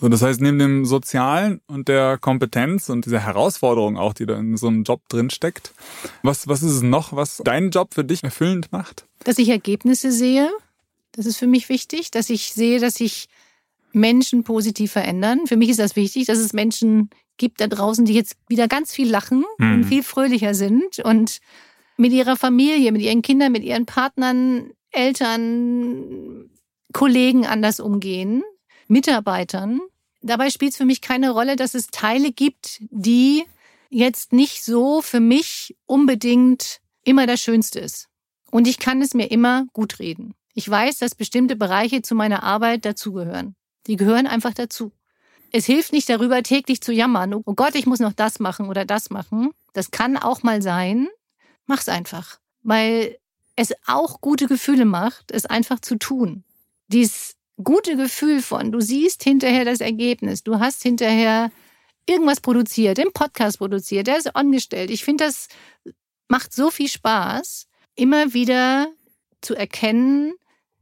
So, 0.03 0.09
das 0.09 0.21
heißt, 0.21 0.41
neben 0.41 0.59
dem 0.59 0.85
Sozialen 0.85 1.61
und 1.69 1.87
der 1.87 2.19
Kompetenz 2.19 2.89
und 2.89 3.07
dieser 3.07 3.21
Herausforderung 3.21 3.97
auch, 3.97 4.15
die 4.15 4.27
da 4.27 4.37
in 4.37 4.57
so 4.57 4.67
einem 4.67 4.83
Job 4.83 5.09
drin 5.09 5.31
steckt, 5.31 5.73
was, 6.25 6.49
was 6.49 6.65
ist 6.65 6.73
es 6.73 6.83
noch, 6.83 7.15
was 7.15 7.37
deinen 7.37 7.71
Job 7.71 7.95
für 7.95 8.03
dich 8.03 8.25
erfüllend 8.25 8.73
macht? 8.73 9.07
Dass 9.23 9.39
ich 9.39 9.49
Ergebnisse 9.49 10.11
sehe, 10.11 10.51
Das 11.13 11.25
ist 11.25 11.37
für 11.37 11.47
mich 11.47 11.69
wichtig, 11.69 12.11
dass 12.11 12.31
ich 12.31 12.53
sehe, 12.53 12.81
dass 12.81 12.97
sich 12.97 13.29
Menschen 13.93 14.43
positiv 14.43 14.91
verändern. 14.91 15.47
Für 15.47 15.57
mich 15.57 15.69
ist 15.69 15.79
das 15.79 15.95
wichtig, 15.95 16.27
dass 16.27 16.39
es 16.39 16.53
Menschen 16.53 17.11
gibt 17.37 17.61
da 17.61 17.69
draußen, 17.69 18.05
die 18.05 18.15
jetzt 18.15 18.35
wieder 18.49 18.67
ganz 18.67 18.93
viel 18.93 19.09
lachen 19.09 19.45
mhm. 19.59 19.73
und 19.73 19.85
viel 19.85 20.03
fröhlicher 20.03 20.55
sind 20.55 20.99
und 20.99 21.39
mit 21.97 22.13
ihrer 22.13 22.35
Familie, 22.35 22.91
mit 22.91 23.03
ihren 23.03 23.23
Kindern, 23.23 23.53
mit 23.53 23.63
ihren 23.63 23.87
Partnern, 23.87 24.73
Eltern, 24.91 26.51
Kollegen 26.93 27.47
anders 27.47 27.79
umgehen, 27.79 28.43
Mitarbeitern. 28.89 29.81
Dabei 30.23 30.51
spielt 30.51 30.73
es 30.73 30.77
für 30.77 30.85
mich 30.85 31.01
keine 31.01 31.31
Rolle, 31.31 31.57
dass 31.57 31.75
es 31.75 31.89
Teile 31.89 32.33
gibt, 32.33 32.79
die 32.91 33.45
jetzt 33.91 34.33
nicht 34.33 34.65
so 34.65 35.03
für 35.03 35.21
mich 35.21 35.77
unbedingt 35.87 36.81
immer 37.05 37.27
das 37.27 37.41
Schönste 37.41 37.81
ist. 37.81 38.09
Und 38.51 38.69
ich 38.69 38.79
kann 38.79 39.03
es 39.03 39.15
mir 39.15 39.31
immer 39.31 39.67
gut 39.73 39.99
reden. 39.99 40.35
Ich 40.55 40.69
weiß, 40.69 40.99
dass 40.99 41.15
bestimmte 41.15 41.57
Bereiche 41.57 42.03
zu 42.03 42.15
meiner 42.15 42.43
Arbeit 42.43 42.85
dazugehören. 42.85 43.57
Die 43.87 43.97
gehören 43.97 44.27
einfach 44.27 44.55
dazu. 44.55 44.93
Es 45.51 45.67
hilft 45.67 45.93
nicht 45.93 46.09
darüber, 46.09 46.43
täglich 46.43 46.81
zu 46.81 46.93
jammern. 46.93 47.35
Oh 47.35 47.55
Gott, 47.55 47.75
ich 47.75 47.87
muss 47.87 48.01
noch 48.01 48.13
das 48.13 48.41
machen 48.41 48.69
oder 48.69 48.85
das 48.85 49.11
machen. 49.11 49.51
Das 49.73 49.91
kann 49.91 50.17
auch 50.17 50.43
mal 50.43 50.63
sein. 50.63 51.09
Mach's 51.67 51.89
einfach. 51.89 52.39
Weil 52.63 53.19
es 53.57 53.75
auch 53.87 54.21
gute 54.21 54.47
Gefühle 54.47 54.85
macht, 54.85 55.31
es 55.31 55.47
einfach 55.47 55.81
zu 55.81 55.97
tun. 55.97 56.45
Dieses 56.89 57.35
gute 57.63 57.97
Gefühl 57.97 58.43
von, 58.43 58.73
du 58.73 58.81
siehst 58.81 59.23
hinterher 59.25 59.65
das 59.65 59.81
Ergebnis, 59.81 60.43
du 60.43 60.59
hast 60.59 60.83
hinterher 60.83 61.51
irgendwas 62.07 62.41
produziert, 62.41 62.99
den 62.99 63.13
Podcast 63.13 63.59
produziert, 63.59 64.07
der 64.07 64.19
ist 64.19 64.35
angestellt. 64.35 64.91
Ich 64.91 65.05
finde, 65.05 65.25
das 65.25 65.49
macht 66.29 66.53
so 66.53 66.71
viel 66.71 66.89
Spaß, 66.89 67.67
immer 67.95 68.35
wieder 68.35 68.89
zu 69.41 69.55
erkennen, 69.55 70.35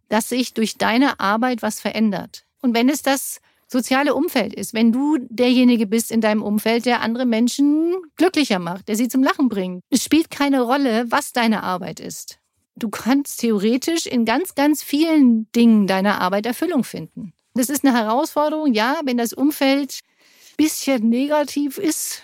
dass 0.08 0.28
sich 0.28 0.54
durch 0.54 0.76
deine 0.76 1.20
Arbeit 1.20 1.62
was 1.62 1.80
verändert. 1.80 2.44
Und 2.62 2.74
wenn 2.74 2.88
es 2.88 3.02
das 3.02 3.40
soziale 3.70 4.14
Umfeld 4.14 4.52
ist, 4.52 4.74
wenn 4.74 4.92
du 4.92 5.18
derjenige 5.20 5.86
bist 5.86 6.10
in 6.10 6.20
deinem 6.20 6.42
Umfeld, 6.42 6.86
der 6.86 7.00
andere 7.02 7.24
Menschen 7.24 7.94
glücklicher 8.16 8.58
macht, 8.58 8.88
der 8.88 8.96
sie 8.96 9.08
zum 9.08 9.22
Lachen 9.22 9.48
bringt. 9.48 9.82
Es 9.90 10.04
spielt 10.04 10.30
keine 10.30 10.62
Rolle, 10.62 11.06
was 11.08 11.32
deine 11.32 11.62
Arbeit 11.62 12.00
ist. 12.00 12.38
Du 12.76 12.88
kannst 12.88 13.40
theoretisch 13.40 14.06
in 14.06 14.24
ganz, 14.24 14.54
ganz 14.54 14.82
vielen 14.82 15.50
Dingen 15.52 15.86
deiner 15.86 16.20
Arbeit 16.20 16.46
Erfüllung 16.46 16.84
finden. 16.84 17.32
Das 17.54 17.68
ist 17.68 17.84
eine 17.84 17.96
Herausforderung, 17.96 18.72
ja, 18.72 19.00
wenn 19.04 19.16
das 19.16 19.32
Umfeld 19.32 20.00
bisschen 20.56 21.08
negativ 21.08 21.78
ist 21.78 22.22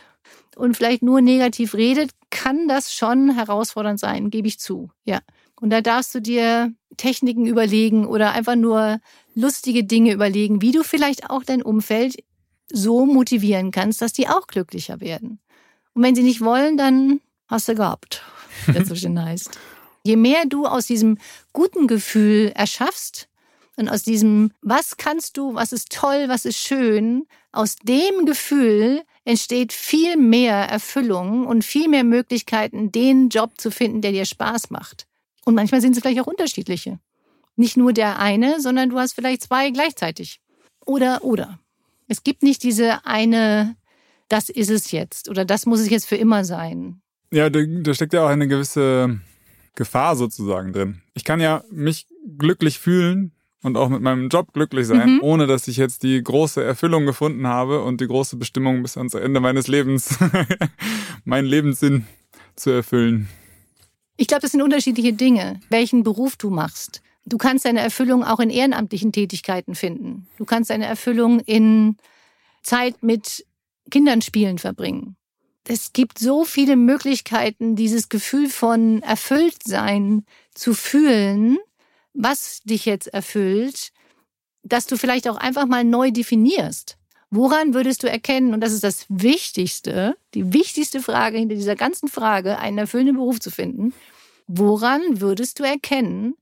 und 0.56 0.76
vielleicht 0.76 1.02
nur 1.02 1.20
negativ 1.20 1.74
redet, 1.74 2.10
kann 2.30 2.68
das 2.68 2.92
schon 2.92 3.34
herausfordernd 3.34 3.98
sein, 3.98 4.30
gebe 4.30 4.46
ich 4.46 4.58
zu. 4.58 4.90
Ja. 5.04 5.20
Und 5.60 5.70
da 5.70 5.80
darfst 5.80 6.14
du 6.14 6.20
dir 6.20 6.72
Techniken 6.96 7.46
überlegen 7.46 8.06
oder 8.06 8.32
einfach 8.32 8.56
nur 8.56 9.00
lustige 9.34 9.84
Dinge 9.84 10.12
überlegen, 10.12 10.60
wie 10.60 10.72
du 10.72 10.82
vielleicht 10.82 11.30
auch 11.30 11.44
dein 11.44 11.62
Umfeld 11.62 12.16
so 12.70 13.06
motivieren 13.06 13.70
kannst, 13.70 14.02
dass 14.02 14.12
die 14.12 14.28
auch 14.28 14.46
glücklicher 14.46 15.00
werden. 15.00 15.40
Und 15.94 16.02
wenn 16.02 16.14
sie 16.14 16.22
nicht 16.22 16.42
wollen, 16.42 16.76
dann 16.76 17.20
hast 17.48 17.68
du 17.68 17.74
gehabt, 17.74 18.22
wie 18.66 18.72
das 18.72 18.88
so 18.88 18.94
schön 18.94 19.22
heißt. 19.24 19.58
Je 20.06 20.14
mehr 20.14 20.44
du 20.46 20.66
aus 20.66 20.86
diesem 20.86 21.18
guten 21.52 21.88
Gefühl 21.88 22.52
erschaffst 22.54 23.28
und 23.74 23.88
aus 23.88 24.04
diesem, 24.04 24.52
was 24.62 24.98
kannst 24.98 25.36
du, 25.36 25.54
was 25.54 25.72
ist 25.72 25.90
toll, 25.90 26.26
was 26.28 26.44
ist 26.44 26.58
schön, 26.58 27.26
aus 27.50 27.74
dem 27.74 28.24
Gefühl 28.24 29.02
entsteht 29.24 29.72
viel 29.72 30.16
mehr 30.16 30.54
Erfüllung 30.54 31.44
und 31.44 31.64
viel 31.64 31.88
mehr 31.88 32.04
Möglichkeiten, 32.04 32.92
den 32.92 33.30
Job 33.30 33.60
zu 33.60 33.72
finden, 33.72 34.00
der 34.00 34.12
dir 34.12 34.26
Spaß 34.26 34.70
macht. 34.70 35.08
Und 35.44 35.56
manchmal 35.56 35.80
sind 35.80 35.96
es 35.96 36.02
vielleicht 36.02 36.20
auch 36.20 36.28
unterschiedliche. 36.28 37.00
Nicht 37.56 37.76
nur 37.76 37.92
der 37.92 38.20
eine, 38.20 38.60
sondern 38.60 38.90
du 38.90 39.00
hast 39.00 39.14
vielleicht 39.14 39.42
zwei 39.42 39.70
gleichzeitig. 39.70 40.40
Oder, 40.84 41.24
oder. 41.24 41.58
Es 42.06 42.22
gibt 42.22 42.44
nicht 42.44 42.62
diese 42.62 43.04
eine, 43.04 43.74
das 44.28 44.50
ist 44.50 44.70
es 44.70 44.92
jetzt 44.92 45.28
oder 45.28 45.44
das 45.44 45.66
muss 45.66 45.80
es 45.80 45.90
jetzt 45.90 46.06
für 46.06 46.14
immer 46.14 46.44
sein. 46.44 47.00
Ja, 47.32 47.50
da, 47.50 47.58
da 47.66 47.92
steckt 47.92 48.12
ja 48.12 48.24
auch 48.24 48.30
eine 48.30 48.46
gewisse 48.46 49.18
Gefahr 49.76 50.16
sozusagen 50.16 50.72
drin. 50.72 51.02
Ich 51.14 51.24
kann 51.24 51.40
ja 51.40 51.62
mich 51.70 52.06
glücklich 52.36 52.80
fühlen 52.80 53.32
und 53.62 53.76
auch 53.76 53.88
mit 53.88 54.02
meinem 54.02 54.28
Job 54.28 54.52
glücklich 54.52 54.86
sein, 54.86 55.14
mhm. 55.14 55.22
ohne 55.22 55.46
dass 55.46 55.68
ich 55.68 55.76
jetzt 55.76 56.02
die 56.02 56.22
große 56.22 56.62
Erfüllung 56.62 57.06
gefunden 57.06 57.46
habe 57.46 57.82
und 57.82 58.00
die 58.00 58.06
große 58.06 58.36
Bestimmung 58.36 58.82
bis 58.82 58.96
ans 58.96 59.14
Ende 59.14 59.40
meines 59.40 59.68
Lebens, 59.68 60.18
meinen 61.24 61.46
Lebenssinn 61.46 62.06
zu 62.56 62.70
erfüllen. 62.70 63.28
Ich 64.16 64.26
glaube, 64.26 64.42
das 64.42 64.52
sind 64.52 64.62
unterschiedliche 64.62 65.12
Dinge, 65.12 65.60
welchen 65.68 66.02
Beruf 66.02 66.36
du 66.36 66.50
machst. 66.50 67.02
Du 67.26 67.38
kannst 67.38 67.64
deine 67.64 67.80
Erfüllung 67.80 68.24
auch 68.24 68.40
in 68.40 68.50
ehrenamtlichen 68.50 69.12
Tätigkeiten 69.12 69.74
finden. 69.74 70.26
Du 70.38 70.44
kannst 70.44 70.70
deine 70.70 70.86
Erfüllung 70.86 71.40
in 71.40 71.96
Zeit 72.62 73.02
mit 73.02 73.44
Kindern 73.90 74.22
spielen 74.22 74.58
verbringen. 74.58 75.15
Es 75.68 75.92
gibt 75.92 76.18
so 76.18 76.44
viele 76.44 76.76
Möglichkeiten, 76.76 77.74
dieses 77.74 78.08
Gefühl 78.08 78.48
von 78.48 79.02
Erfülltsein 79.02 80.24
zu 80.54 80.74
fühlen, 80.74 81.58
was 82.14 82.62
dich 82.62 82.84
jetzt 82.84 83.08
erfüllt, 83.08 83.92
dass 84.62 84.86
du 84.86 84.96
vielleicht 84.96 85.28
auch 85.28 85.36
einfach 85.36 85.66
mal 85.66 85.84
neu 85.84 86.10
definierst. 86.10 86.96
Woran 87.30 87.74
würdest 87.74 88.04
du 88.04 88.08
erkennen, 88.08 88.54
und 88.54 88.60
das 88.60 88.72
ist 88.72 88.84
das 88.84 89.06
Wichtigste, 89.08 90.16
die 90.34 90.52
wichtigste 90.52 91.02
Frage 91.02 91.38
hinter 91.38 91.56
dieser 91.56 91.74
ganzen 91.74 92.08
Frage, 92.08 92.58
einen 92.58 92.78
erfüllenden 92.78 93.16
Beruf 93.16 93.40
zu 93.40 93.50
finden, 93.50 93.92
woran 94.46 95.20
würdest 95.20 95.58
du 95.58 95.64
erkennen, 95.64 96.34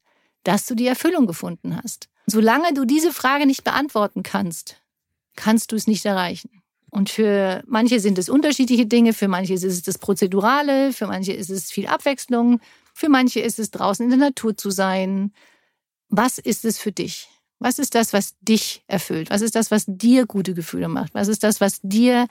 dass 0.43 0.66
du 0.66 0.75
die 0.75 0.87
Erfüllung 0.87 1.26
gefunden 1.26 1.81
hast? 1.83 2.09
Solange 2.26 2.75
du 2.75 2.85
diese 2.85 3.12
Frage 3.12 3.47
nicht 3.47 3.64
beantworten 3.64 4.23
kannst, 4.23 4.83
kannst 5.37 5.73
du 5.73 5.76
es 5.76 5.87
nicht 5.87 6.04
erreichen. 6.04 6.62
Und 6.95 7.11
für 7.11 7.65
manche 7.67 7.99
sind 7.99 8.19
es 8.19 8.29
unterschiedliche 8.29 8.87
Dinge, 8.87 9.15
für 9.15 9.27
manche 9.27 9.53
ist 9.53 9.65
es 9.65 9.83
das 9.83 9.99
Prozedurale, 9.99 10.93
für 10.93 11.09
manche 11.09 11.33
ist 11.33 11.51
es 11.51 11.73
viel 11.73 11.89
Abwechslung, 11.89 12.61
für 12.95 13.09
manche 13.09 13.41
ist 13.41 13.59
es 13.59 13.73
draußen 13.73 14.05
in 14.05 14.11
der 14.11 14.29
Natur 14.29 14.57
zu 14.57 14.71
sein. 14.71 15.33
Was 16.09 16.39
ist 16.39 16.65
es 16.65 16.79
für 16.79 16.93
dich? 16.93 17.29
Was 17.59 17.81
ist 17.81 17.97
das, 17.97 18.13
was 18.13 18.37
dich 18.43 18.85
erfüllt? 18.87 19.31
Was 19.31 19.41
ist 19.41 19.57
das, 19.57 19.73
was 19.73 19.87
dir 19.89 20.25
gute 20.27 20.55
Gefühle 20.55 20.87
macht? 20.87 21.15
Was 21.15 21.27
ist 21.27 21.43
das, 21.43 21.61
was 21.61 21.81
dir 21.83 22.29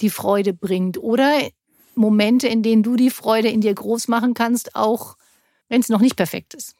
die 0.00 0.08
Freude 0.08 0.54
bringt? 0.54 0.96
Oder 0.96 1.50
Momente, 1.94 2.48
in 2.48 2.62
denen 2.62 2.82
du 2.82 2.96
die 2.96 3.10
Freude 3.10 3.48
in 3.48 3.60
dir 3.60 3.74
groß 3.74 4.08
machen 4.08 4.32
kannst, 4.32 4.74
auch 4.74 5.18
wenn 5.68 5.82
es 5.82 5.90
noch 5.90 6.00
nicht 6.00 6.16
perfekt 6.16 6.54
ist. 6.54 6.74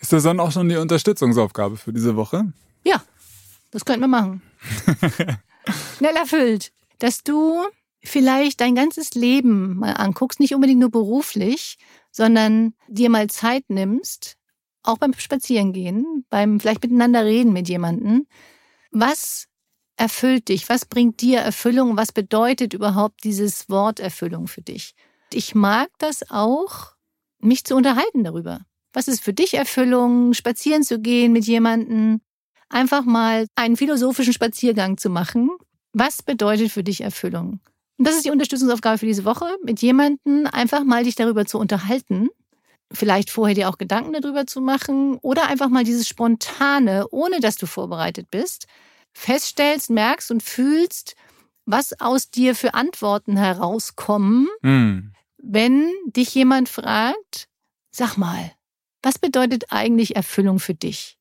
Ist 0.00 0.14
das 0.14 0.22
dann 0.22 0.40
auch 0.40 0.50
schon 0.50 0.70
die 0.70 0.76
Unterstützungsaufgabe 0.76 1.76
für 1.76 1.92
diese 1.92 2.16
Woche? 2.16 2.54
Ja, 2.84 3.04
das 3.70 3.84
könnten 3.84 4.04
wir 4.04 4.08
machen. 4.08 4.40
Schnell 5.96 6.16
erfüllt. 6.16 6.72
Dass 6.98 7.22
du 7.22 7.64
vielleicht 8.02 8.60
dein 8.60 8.74
ganzes 8.74 9.14
Leben 9.14 9.76
mal 9.76 9.92
anguckst, 9.92 10.40
nicht 10.40 10.54
unbedingt 10.54 10.80
nur 10.80 10.90
beruflich, 10.90 11.78
sondern 12.10 12.74
dir 12.88 13.10
mal 13.10 13.28
Zeit 13.28 13.64
nimmst, 13.68 14.36
auch 14.82 14.98
beim 14.98 15.14
Spazierengehen, 15.14 16.26
beim 16.28 16.60
vielleicht 16.60 16.82
miteinander 16.82 17.24
reden 17.24 17.52
mit 17.52 17.68
jemandem. 17.68 18.26
Was 18.90 19.46
erfüllt 19.96 20.48
dich? 20.48 20.68
Was 20.68 20.84
bringt 20.84 21.20
dir 21.20 21.40
Erfüllung? 21.40 21.96
Was 21.96 22.12
bedeutet 22.12 22.74
überhaupt 22.74 23.24
dieses 23.24 23.68
Wort 23.68 24.00
Erfüllung 24.00 24.46
für 24.46 24.62
dich? 24.62 24.94
Ich 25.32 25.54
mag 25.54 25.88
das 25.98 26.30
auch, 26.30 26.92
mich 27.38 27.64
zu 27.64 27.74
unterhalten 27.74 28.24
darüber. 28.24 28.60
Was 28.92 29.08
ist 29.08 29.24
für 29.24 29.32
dich 29.32 29.54
Erfüllung? 29.54 30.34
Spazieren 30.34 30.82
zu 30.82 31.00
gehen 31.00 31.32
mit 31.32 31.46
jemandem? 31.46 32.20
Einfach 32.68 33.04
mal 33.04 33.46
einen 33.54 33.76
philosophischen 33.76 34.32
Spaziergang 34.32 34.96
zu 34.96 35.10
machen. 35.10 35.50
Was 35.92 36.22
bedeutet 36.22 36.72
für 36.72 36.82
dich 36.82 37.02
Erfüllung? 37.02 37.60
Und 37.98 38.08
das 38.08 38.16
ist 38.16 38.24
die 38.24 38.30
Unterstützungsaufgabe 38.30 38.98
für 38.98 39.06
diese 39.06 39.24
Woche, 39.24 39.46
mit 39.64 39.80
jemandem 39.80 40.48
einfach 40.50 40.84
mal 40.84 41.04
dich 41.04 41.14
darüber 41.14 41.46
zu 41.46 41.58
unterhalten 41.58 42.28
vielleicht 42.92 43.30
vorher 43.30 43.54
dir 43.54 43.68
auch 43.68 43.78
Gedanken 43.78 44.12
darüber 44.12 44.46
zu 44.46 44.60
machen 44.60 45.18
oder 45.18 45.48
einfach 45.48 45.68
mal 45.68 45.84
dieses 45.84 46.08
Spontane, 46.08 47.06
ohne 47.10 47.40
dass 47.40 47.56
du 47.56 47.66
vorbereitet 47.66 48.30
bist, 48.30 48.66
feststellst, 49.12 49.90
merkst 49.90 50.30
und 50.30 50.42
fühlst, 50.42 51.14
was 51.66 51.98
aus 52.00 52.30
dir 52.30 52.54
für 52.54 52.74
Antworten 52.74 53.36
herauskommen, 53.36 54.48
mhm. 54.62 55.12
wenn 55.38 55.90
dich 56.06 56.34
jemand 56.34 56.68
fragt, 56.68 57.48
sag 57.90 58.16
mal, 58.16 58.52
was 59.02 59.18
bedeutet 59.18 59.64
eigentlich 59.70 60.16
Erfüllung 60.16 60.58
für 60.58 60.74
dich? 60.74 61.13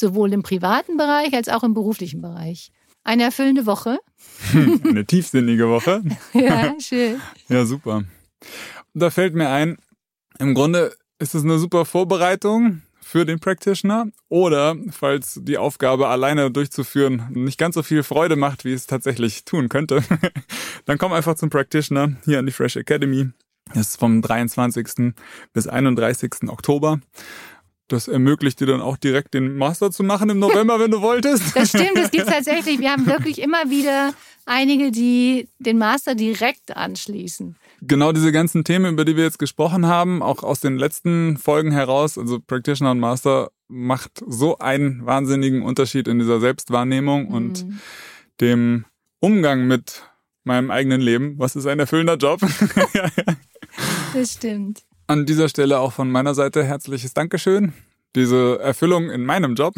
Sowohl 0.00 0.32
im 0.32 0.42
privaten 0.42 0.96
Bereich 0.96 1.34
als 1.34 1.48
auch 1.48 1.64
im 1.64 1.74
beruflichen 1.74 2.20
Bereich. 2.20 2.70
Eine 3.04 3.24
erfüllende 3.24 3.66
Woche. 3.66 3.98
Eine 4.52 5.04
tiefsinnige 5.06 5.68
Woche. 5.68 6.02
ja, 6.34 6.74
schön. 6.78 7.20
Ja, 7.48 7.64
super. 7.64 7.96
Und 7.96 8.08
da 8.94 9.10
fällt 9.10 9.34
mir 9.34 9.48
ein, 9.48 9.78
im 10.38 10.54
Grunde 10.54 10.94
ist 11.18 11.34
es 11.34 11.42
eine 11.42 11.58
super 11.58 11.84
Vorbereitung 11.84 12.82
für 13.00 13.24
den 13.24 13.40
Practitioner 13.40 14.08
oder 14.28 14.76
falls 14.90 15.40
die 15.42 15.56
Aufgabe 15.56 16.08
alleine 16.08 16.50
durchzuführen 16.50 17.26
nicht 17.30 17.58
ganz 17.58 17.74
so 17.74 17.82
viel 17.82 18.02
Freude 18.02 18.36
macht, 18.36 18.66
wie 18.66 18.74
es 18.74 18.86
tatsächlich 18.86 19.46
tun 19.46 19.70
könnte, 19.70 20.02
dann 20.84 20.98
komm 20.98 21.14
einfach 21.14 21.34
zum 21.34 21.48
Practitioner 21.48 22.12
hier 22.26 22.38
an 22.38 22.46
die 22.46 22.52
Fresh 22.52 22.76
Academy. 22.76 23.30
Das 23.74 23.88
ist 23.88 23.96
vom 23.96 24.20
23. 24.22 25.14
bis 25.52 25.66
31. 25.66 26.48
Oktober. 26.48 27.00
Das 27.88 28.06
ermöglicht 28.08 28.60
dir 28.60 28.66
dann 28.66 28.80
auch 28.80 28.96
direkt 28.96 29.34
den 29.34 29.56
Master 29.56 29.90
zu 29.90 30.02
machen 30.02 30.30
im 30.30 30.38
November, 30.38 30.78
wenn 30.78 30.90
du 30.90 31.00
wolltest. 31.00 31.42
Das 31.54 31.70
stimmt, 31.70 31.96
das 31.96 32.10
gibt 32.10 32.26
tatsächlich. 32.28 32.78
Wir 32.78 32.92
haben 32.92 33.06
wirklich 33.06 33.40
immer 33.40 33.70
wieder 33.70 34.12
einige, 34.46 34.90
die 34.90 35.48
den 35.58 35.78
Master 35.78 36.14
direkt 36.14 36.76
anschließen. 36.76 37.56
Genau 37.82 38.12
diese 38.12 38.32
ganzen 38.32 38.64
Themen, 38.64 38.94
über 38.94 39.04
die 39.04 39.16
wir 39.16 39.24
jetzt 39.24 39.38
gesprochen 39.38 39.86
haben, 39.86 40.22
auch 40.22 40.42
aus 40.42 40.60
den 40.60 40.78
letzten 40.78 41.36
Folgen 41.36 41.70
heraus, 41.70 42.18
also 42.18 42.40
Practitioner 42.40 42.90
und 42.92 43.00
Master 43.00 43.50
macht 43.68 44.24
so 44.26 44.58
einen 44.58 45.04
wahnsinnigen 45.04 45.62
Unterschied 45.62 46.08
in 46.08 46.18
dieser 46.18 46.40
Selbstwahrnehmung 46.40 47.28
mhm. 47.28 47.34
und 47.34 47.66
dem 48.40 48.84
Umgang 49.20 49.66
mit 49.66 50.02
meinem 50.44 50.70
eigenen 50.70 51.00
Leben. 51.00 51.38
Was 51.38 51.54
ist 51.54 51.66
ein 51.66 51.78
erfüllender 51.78 52.16
Job? 52.16 52.40
das 54.14 54.32
stimmt. 54.32 54.82
An 55.08 55.24
dieser 55.24 55.48
Stelle 55.48 55.80
auch 55.80 55.92
von 55.92 56.10
meiner 56.10 56.34
Seite 56.34 56.62
herzliches 56.62 57.14
Dankeschön. 57.14 57.72
Diese 58.14 58.58
Erfüllung 58.60 59.10
in 59.10 59.24
meinem 59.24 59.54
Job 59.54 59.74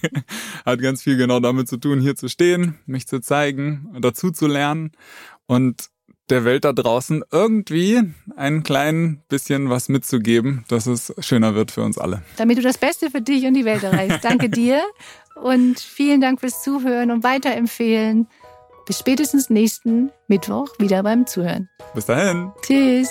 hat 0.64 0.80
ganz 0.80 1.02
viel 1.02 1.16
genau 1.16 1.40
damit 1.40 1.68
zu 1.68 1.76
tun, 1.76 2.00
hier 2.00 2.14
zu 2.14 2.28
stehen, 2.28 2.78
mich 2.86 3.08
zu 3.08 3.20
zeigen, 3.20 3.88
dazu 4.00 4.30
zu 4.30 4.46
lernen 4.46 4.92
und 5.46 5.90
der 6.28 6.44
Welt 6.44 6.64
da 6.64 6.72
draußen 6.72 7.24
irgendwie 7.32 8.00
ein 8.36 8.62
klein 8.62 9.22
bisschen 9.28 9.70
was 9.70 9.88
mitzugeben, 9.88 10.64
dass 10.68 10.86
es 10.86 11.12
schöner 11.18 11.56
wird 11.56 11.72
für 11.72 11.82
uns 11.82 11.98
alle. 11.98 12.22
Damit 12.36 12.58
du 12.58 12.62
das 12.62 12.78
Beste 12.78 13.10
für 13.10 13.20
dich 13.20 13.46
und 13.46 13.54
die 13.54 13.64
Welt 13.64 13.82
erreichst. 13.82 14.24
Danke 14.24 14.48
dir 14.50 14.82
und 15.34 15.80
vielen 15.80 16.20
Dank 16.20 16.38
fürs 16.38 16.62
Zuhören 16.62 17.10
und 17.10 17.24
weiterempfehlen. 17.24 18.28
Bis 18.86 19.00
spätestens 19.00 19.50
nächsten 19.50 20.10
Mittwoch 20.28 20.68
wieder 20.78 21.02
beim 21.02 21.26
Zuhören. 21.26 21.68
Bis 21.94 22.06
dahin. 22.06 22.52
Tschüss. 22.62 23.10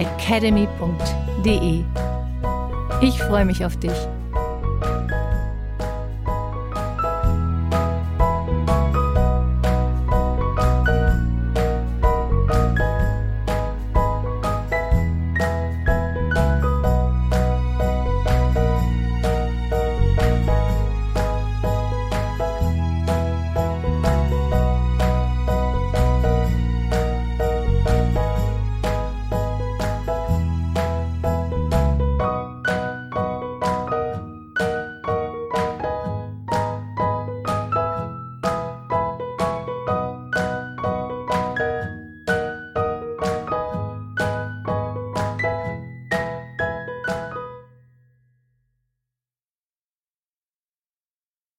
www.fresh-academy.de. 0.00 1.84
Ich 3.02 3.22
freue 3.22 3.44
mich 3.44 3.64
auf 3.64 3.76
dich. 3.76 3.92